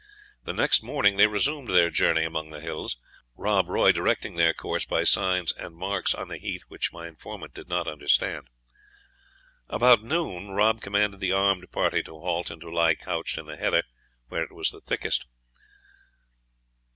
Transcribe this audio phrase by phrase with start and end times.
[0.45, 2.97] The next morning they resumed their journey among the hills,
[3.35, 7.53] Rob Roy directing their course by signs and marks on the heath which my informant
[7.53, 8.47] did not understand.
[9.69, 13.57] About noon Rob commanded the armed party to halt, and to lie couched in the
[13.57, 13.83] heather
[14.27, 15.27] where it was thickest.